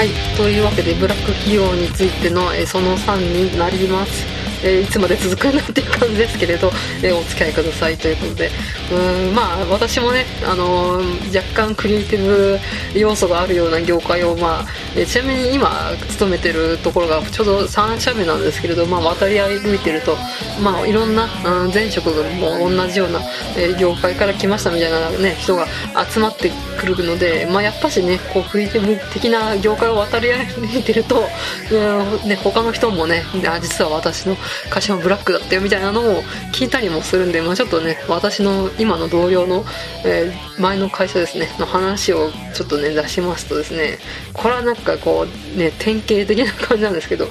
[0.00, 0.08] はい。
[0.34, 4.29] というわけでブラック企業についての、その3になります。
[4.62, 6.70] えー、いつまで続くんだっていう感じですけれど、
[7.02, 8.50] えー、お付き合いくださいということで。
[8.92, 12.58] うんまあ私もね、あのー、若干クリエイティブ
[12.94, 14.66] 要素があるような業界を、まあ
[14.96, 20.16] えちなみに今勤めてるところがちょうど3社目なんですけれど、まあ、渡り歩いてると、
[20.62, 21.28] まあ、いろんな、
[21.64, 23.20] うん、前職も同じような、
[23.56, 25.66] え業界から来ましたみたいな、ね、人が
[26.10, 31.28] 集まってくるので、まあ、やっぱしねこうクリエイティブ的な業界を渡り歩いてると、
[31.70, 33.24] うんね、他の人もね
[33.60, 34.36] 実は私の
[34.70, 36.22] 会社もブラックだったよみたいなのを
[36.52, 39.64] 聞いたりもするんで、まあ、ちょっとね私の今の同僚の、
[40.04, 43.98] えー、前の会社ですねの話をちょっとね出しますとですね
[44.32, 47.26] これはなんかこうね典型的な感じなんですけど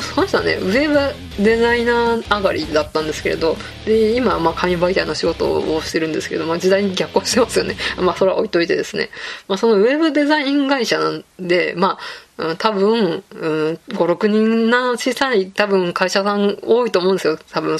[0.00, 7.76] その人はねウェブデザイナー上がりだったんですけれどで今まあ紙媒体の仕事をしてるんですけど、まあ、時代に逆行してますよね。
[7.98, 9.10] まあそれは置いといてですね、
[9.48, 11.98] まあ、そのウェブデザイン会社なんでまあ
[12.42, 17.38] うん、多分、うん、5、6人な小さい多分会社さん多いと思うんですよ。
[17.52, 17.76] 多分、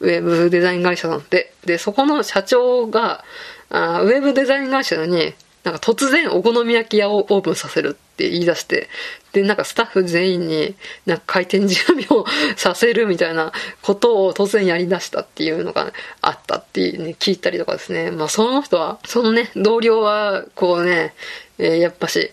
[0.00, 1.54] ウェブデザイン会社さんって。
[1.64, 3.24] で、そこの社長が、
[3.70, 5.32] あウェブデザイン会社に、
[5.64, 8.88] なんか突然お好み焼き屋をオープンさせるって言い出して、
[9.32, 10.74] で、なんかスタッフ全員に、
[11.06, 18.10] なんか開店準備をさせるみたいなことを突然やり出したっていうのがあったっていうね、聞いたりとかですね。
[18.10, 21.14] まあその人は、そのね、同僚は、こうね、
[21.58, 22.32] えー、やっぱし、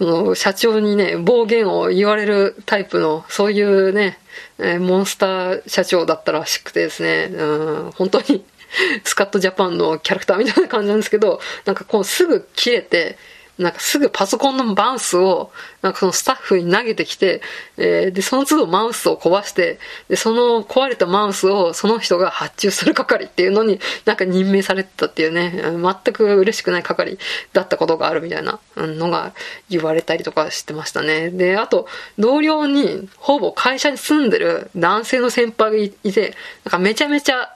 [0.00, 4.18] その社長にね、暴言を言われるタイプの、そういうね、
[4.58, 8.42] え、モンスター社長だったらしくてですね、うん、本当に
[9.04, 13.18] スカットジャパンのキャラクターみたいな感じなんですけど、なんかこうすぐ切れて、
[13.60, 17.42] なんかすぐパソコンのマウスを、なんかそのスタッフに投げてきて、
[17.76, 27.18] えー、で、その都度マウスを壊して、で、その壊れたマウスをその人が発注する係っていうのになんか任命されてたっていうね、全く嬉しくない係
[27.52, 29.34] だったことがあるみたいなのが
[29.68, 31.28] 言われたりとかしてましたね。
[31.28, 31.86] で、あと、
[32.18, 37.50] 同僚にほぼ会社に住んでる男性の先輩がいて、なんかめちゃめちゃ、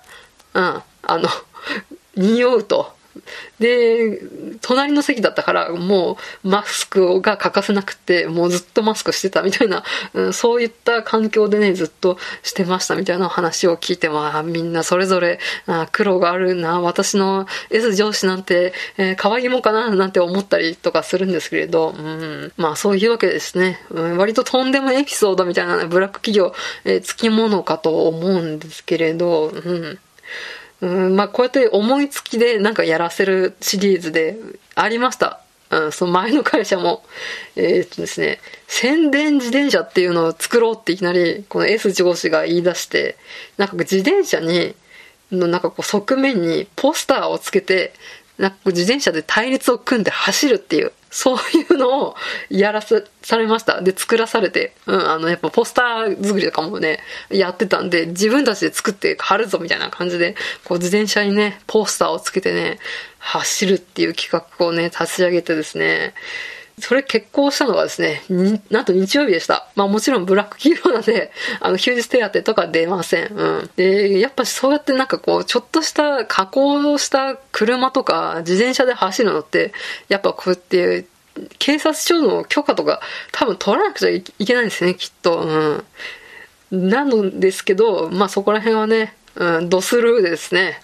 [0.53, 1.29] うん、あの、
[2.17, 2.93] 匂うと。
[3.59, 4.21] で、
[4.61, 23.81] 隣の席だったから、もうマスクが欠かせなくて、もうずっとマスクしてたみたいな、うん、そういった環境でね、ずっとしてましたみたいな話を聞いて、まあみんなそれぞれあ苦労があるな、私の S 上司なんて、えー、可愛いもんかななんて思ったりとかするんですけれど、うん、まあそういうわけですね。
[23.91, 26.55] うん、割ととんでもエピソードみたいな、ブラック企業、
[26.85, 29.99] えー、つきものかと思うんですけれど、うん。
[30.81, 34.37] うん、まあこうやって思いつきでなんかやらせるシリーズで
[34.75, 35.41] ありました。
[35.71, 37.03] うん、その前の会社も、
[37.57, 43.17] えー、っとですね、宣伝自転車っていうのを作ろうっていきなり、この S 上司が言い出して、
[43.57, 44.75] なんか自転車に、
[45.33, 47.93] のなんかこう側面にポスターをつけて、
[48.39, 52.17] なんか自転車で対立を組んで走るっていう、そういうのを
[52.51, 53.01] やらさ
[53.39, 53.81] れました。
[53.81, 56.99] で、作らされて、うん、あの、やっぱポスター作りとかもね、
[57.31, 62.81] やってたんで、自分たちで作って貼るぞみたいな感じで、こう自転車にね、ポスターをつけてね、
[63.21, 66.15] 走るっていう企画をね、立ち上げてですね、
[66.79, 68.23] それ決行したのがですね、
[68.71, 69.69] なんと日曜日でした。
[69.77, 71.31] まあもちろんブラック企業なんで、
[71.61, 73.27] あの、休日手当とか出ません。
[73.33, 73.71] うん。
[73.77, 79.73] で、やっぱそうやってなんかこう、ちょっとした加工した車とか自転車で走るのって、
[80.09, 81.07] やっぱこうやって、
[81.59, 83.01] 警察署の許可とか
[83.33, 85.85] 多分取らなくちゃいけないんですね、きっと。
[86.71, 86.89] うん。
[86.89, 90.81] なのですけど、まあそこら辺はね、うん、ドスルーですね、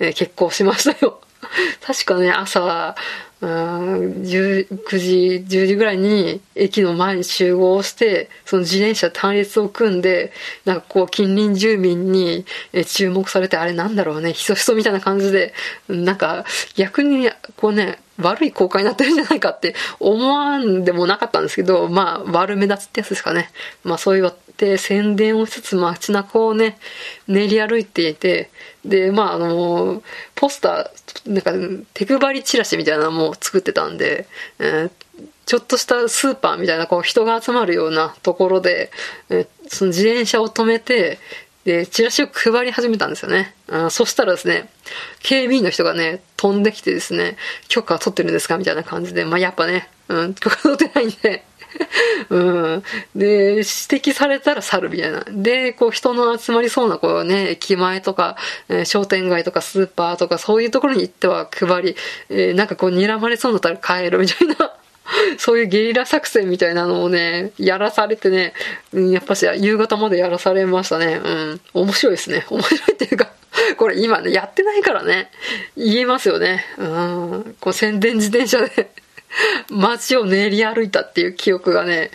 [0.00, 1.20] えー、結構しましたよ。
[1.84, 2.94] 確かね、朝、
[3.40, 4.66] うん、9
[4.98, 10.32] 時、10時ぐらいに駅の前に集合して、その自転車単列を組んで、
[10.64, 12.44] なんかこう近隣住民に
[12.86, 15.54] 注目されて、あれなんだろうね、ひそひそみたいな感じで、
[15.88, 16.44] なんか
[16.76, 23.50] 逆にこうね、悪い公開になってるんじゃないかって思わんでもなかったんですけど、まあ悪目立つってやつですかね。
[23.84, 24.30] まあそういう
[24.60, 26.78] って宣伝をしつつ街中をね、
[27.26, 28.50] 練り歩いていて、
[28.84, 30.02] で、まああの、
[30.34, 31.52] ポスター、なんか
[31.94, 34.26] 手配りチラシみたいなのも作ってたんで、
[34.58, 34.90] えー、
[35.46, 38.90] ちょっとしたスーパーみたいなこう人が集まるようなところで、
[39.30, 41.18] え、その自転車を止めて、
[41.64, 43.54] で、チラシを配り始めたんですよね。
[43.68, 44.68] あそしたらですね、
[45.22, 47.36] 警備員の人がね、飛んできてですね、
[47.68, 51.44] 許可取ってるんですかみたいな感じで、まあやっぱね、うん、許可取ってないんで、
[52.30, 52.82] うん。
[53.14, 55.24] で、指摘されたら去るみたいな。
[55.28, 58.36] で、こう人の集まりそうな、こうね、駅前とか、
[58.68, 61.96] えー、商店街とかスーパーとかそういうところに行っては配り、
[62.28, 64.72] えー、なんかこう睨まれそうだったら帰るみたいな。
[65.38, 68.52] そういうゲリラ作戦みたいなのをね、やらされてね、
[68.92, 71.20] うんやっぱし夕方までやらされましたね。
[71.22, 71.60] うん。
[71.74, 72.46] 面白いですね。
[72.48, 73.28] 面白いっていうか
[73.76, 75.30] これ今ね、やってないからね、
[75.76, 76.64] 言えますよね。
[76.78, 77.56] うん。
[77.60, 78.90] こう宣伝自転車で
[79.70, 82.10] 街を練り歩いたっていう記憶がね、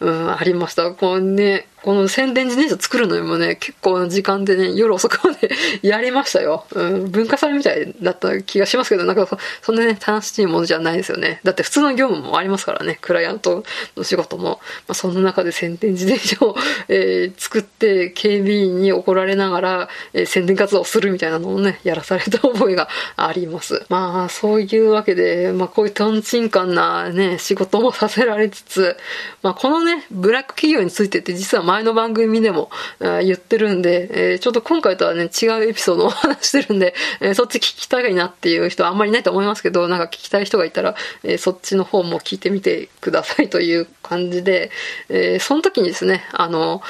[0.00, 0.90] うん、ありました。
[0.90, 5.50] こうね、この宣伝自転車作るのにもね、結構な時間でね、夜遅くまで
[5.86, 6.66] やりましたよ。
[6.74, 11.38] うん、文化祭みたいだった気がしますけど、なんかそんなね、楽しいものじゃないですよね。
[11.44, 13.62] だって普通の業務もありますからね、クライアント
[13.96, 14.58] の仕事も。
[14.88, 16.56] まあ、その中で宣伝自転車を、
[16.88, 23.84] えー、作って、警備員に怒られながら、えー、宣伝活動をするみたいなのをね、やらされた覚えがあります。
[23.88, 28.96] まあ、そういうわけで、まあ、こういうトンチンカンなね、仕事もさせられつつ、
[29.42, 32.70] まあ、このね、ブラック企業についてって実は前の番組でも
[33.00, 44.70] 言ってるんで、え、ちょっと今回とはね、違うエピソードを話してるんで、 え、そっち聞きたいなっていう人はあんまりいないと思いますけど、なんか聞きたい人がいたら、え、そっちの方も聞いてみてくださいという感じで、
[45.08, 46.82] えその時にですね、あの、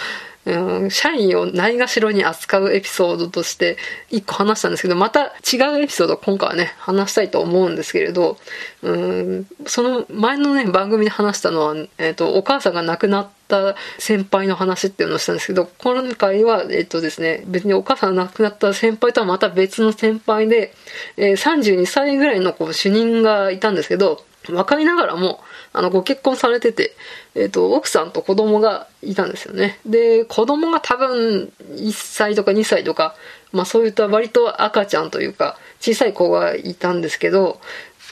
[0.46, 3.76] うん、社員をないがしろに扱うエピソードとして
[4.10, 8.38] 一個話したんですけど、また違うエピソード今回はね、話したいと思うんですけれど、
[8.82, 20.72] うん、その前のね、番組で話したのは、えっ、ー、と、お母さんが亡くなった先輩の話っていうのをしたんですけど、今回は、えっ、ー、とですね、別にお母さんが亡くなった先輩とはまた別の先輩で、
[21.16, 25.40] えー、32歳ぐらいのこう主任がいたんですけど、若いながらも、
[25.72, 26.96] あの、ご結婚されてて、
[27.34, 29.78] えっ、ー、と、奥さんと子供がいたんですよね。
[29.86, 33.14] で、子供が多分1歳とか2歳とか、
[33.52, 37.60] まあそういった割と赤ちゃんというか、小さい子がいたんですけど、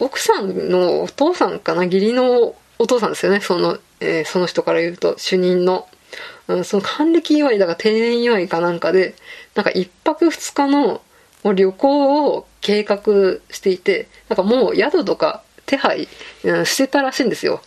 [0.00, 3.40] 奥さんのお父さんかな、義理のお父さんですよね。
[3.40, 5.88] その、えー、その人から言うと、主任の。
[6.46, 9.14] うん、その還暦祝いだか定年祝いかなんかで、
[9.54, 11.00] なんか一泊二日の
[11.54, 13.02] 旅行を計画
[13.50, 16.08] していて、なんかもう宿とか手配、
[16.64, 17.62] してたらしいんですよ。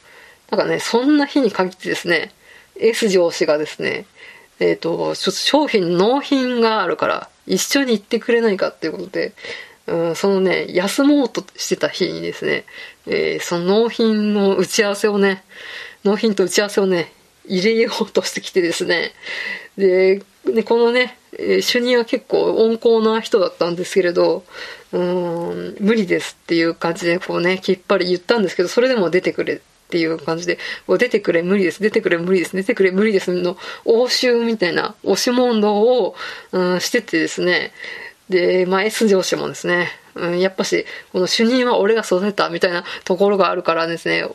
[0.51, 2.31] なんかね、そんな日に限ってですね、
[2.79, 4.05] S 上司がですね、
[4.59, 9.33] えっ、ー、と、ちょっと商品納品があるから、一緒に行ってくれないかっていうことで、
[9.87, 12.65] うん、そのね、休もうとしてた日にですね、
[13.05, 15.43] えー、その納品の打ち合わせをね、
[16.03, 17.11] 納品と打ち合わせをね、
[17.45, 19.13] 入れようとしてきてですね、
[19.77, 20.21] で、
[20.53, 21.17] でこのね、
[21.61, 24.43] 主任は結構温厚な人だったんですけれど、
[24.91, 29.59] うん、無理ですっていう感じでこうね、きっぱり言ったんですけど、それでも出てくれっ
[29.89, 30.57] ていう感じで、
[30.87, 36.15] 出てくれ無理です、出てくれ無理です、出てくれ無理ですの応酬みたいな押し問答を、
[36.51, 37.71] うん、しててですね、
[38.29, 44.25] で、まあ S 上司もですね、うん、やっぱし、この主任は俺が育てたみたいなところがあるからですね、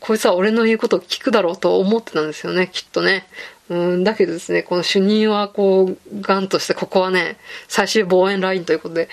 [0.00, 3.26] こいつは俺の言うことを聞くだろうと思ってたんですよね、きっとね。
[3.70, 7.38] うん、だけどですね、この主任はこう、ガンとしてここはね、
[7.68, 9.08] 最終防衛ラインということで、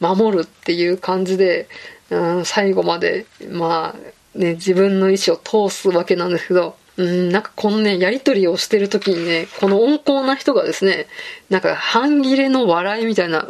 [0.00, 1.68] 守るっていう感じで、
[2.10, 11.06] うん、最後まで、まあ、ね、自分の意思を通すわけなんですけど、うん、なんかこのね、やりとりをしてる時にね、この温厚な人がですね、
[11.50, 13.46] なんか半切れの笑いみたいな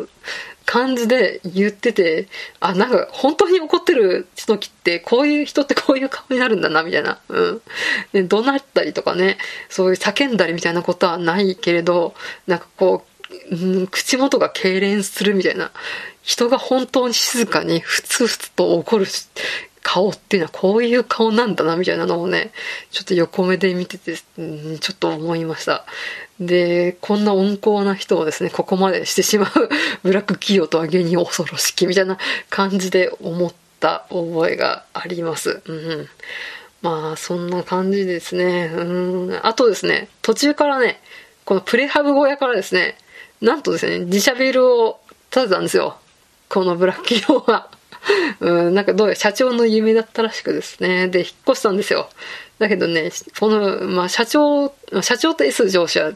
[0.69, 2.29] 感じで言ってて、
[2.61, 7.19] あ、なんか本当に怒ってる時って、こういう人ってこういう顔になるんだな、みたいな。
[7.31, 7.62] うん。
[8.12, 9.38] で、怒鳴ったりとかね、
[9.70, 12.15] そういう叫んだりみたいなことはないけれど、
[12.47, 13.06] なんかこ
[13.50, 15.70] う、うん、口元が痙攣するみたいな。
[16.23, 19.06] 人が本当に静かにふつふつと怒る
[19.82, 22.50] 顔っていうのはこういう顔なんだなみたいなのをね、
[22.91, 24.43] ちょっと横目で見てて、う
[24.75, 25.87] ん、ちょっと思いました。
[26.40, 29.68] で、こんな温厚な人をですね、ここまでしてしまう
[30.04, 32.18] ブラック企業とは芸に恐ろしきみたいな
[32.50, 35.61] 感じで思った覚えがあります。
[35.66, 36.09] うん、
[36.83, 38.71] まあ、そんな感じですね。
[38.73, 38.85] う
[39.33, 39.40] ん。
[39.42, 41.00] あとですね、途中からね、
[41.45, 42.97] このプレハブ小屋からですね、
[43.40, 45.97] なんとですね、自社ビルを建てたんですよ。
[46.49, 47.68] このブラック企業は。
[48.40, 51.09] うん、なんかどうや社長の夢だったらしくですね。
[51.09, 52.09] で、引っ越したんですよ。
[52.59, 56.12] だけどね、この、まあ、社長、社長と S 上司は、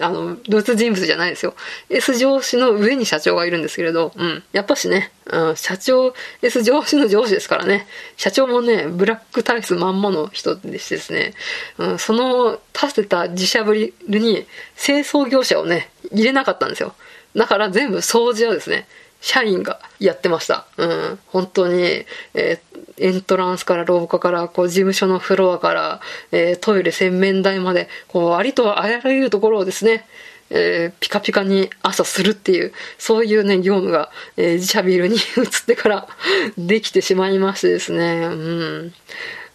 [0.00, 1.54] あの、同一人物じゃないですよ。
[1.88, 4.42] S 上司の上に社長がいるんですけれど、うん。
[4.52, 11.34] やっぱしね、うん、社長、S 上司の上司ですからね、社長もね、ブラックタイスまんまの人でしてですね、
[11.78, 14.46] うん、その立てた自社ブリに
[14.76, 16.94] 清掃業者をね、入れなかったんですよ。
[17.34, 18.86] だから全部掃除をですね、
[19.20, 20.66] 社員がやってました。
[20.76, 21.18] うん。
[21.26, 22.04] 本当に、
[22.34, 26.00] えー、エントランスから廊下から、こう、事務所のフロアから、
[26.32, 30.06] えー、トイレ洗面台まで、こう、ありとあらゆるところをですね、
[30.50, 35.20] えー、ピカピカに朝するっていう、そういうね、業務が、えー、自社ビルに移っ
[35.66, 36.08] てから
[36.56, 38.94] できてしまいましてですね、うん。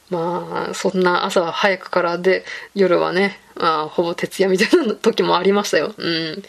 [0.09, 2.43] まあ、そんな朝早くからで、
[2.75, 5.95] 夜はね、まあ、ほぼ徹夜みたいな時もありましたよ。
[5.97, 6.43] うん。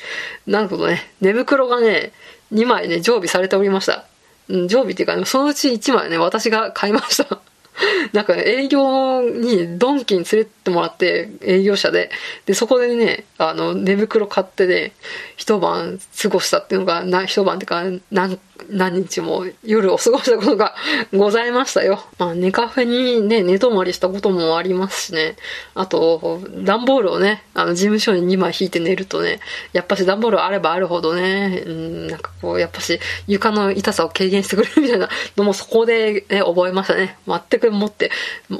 [0.46, 2.12] なるほどね、寝袋がね、
[2.52, 4.04] 2枚ね、常備されておりました。
[4.48, 7.40] うん、常備っていうか、ね、そのうち1枚ね、私が買いました。
[8.12, 12.10] なんか営業にドンキに連れてってもらって営業者で
[12.46, 14.92] でそこでねあの寝袋買ってね
[15.36, 18.38] 一晩過ごしたっていうのがな一晩ってか何
[18.70, 20.74] 何日も夜を過ごしたことが
[21.12, 22.04] ございましたよ。
[22.18, 25.36] まあ、寝カフェにね、寝泊まりしたこともありますしね。
[25.74, 29.40] あと、段ボールをね、あの、事務所に2枚引いて寝るとね、
[29.72, 37.16] やっぱし段ボールあればあるほどね、うん、なんかこう、やっぱし床の痛さを軽減してくれるみたいなのもそこで、ね、覚えましたね。
[37.26, 38.10] 全くもって、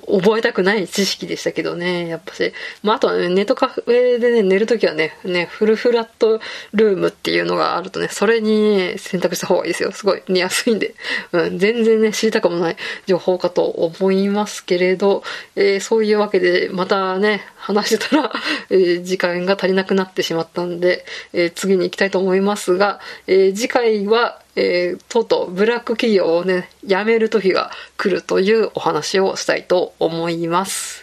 [0.06, 2.52] 覚えたくない知識でしたけどね、やっぱし。
[2.82, 6.40] まあ、あとはね、ネットカフェでね、寝るときはね、ね、フルフラット
[6.72, 9.92] ルームっていうのがあるとね、それに、ね、選択した方がいいですよ。
[9.92, 10.94] すごい寝やすいんで、
[11.32, 15.22] うん、全然ね、知りたくもない情報かと思いますけれど、
[15.56, 18.32] えー、そういうわけで、またね、話してたら、
[18.70, 31.01] えー、時間が足りなくなってしまったんで、えー、次に行きたいと思いますが、え次回は、えとうとうブラック企業をね、辞める時が来るというお話をしたいと思います。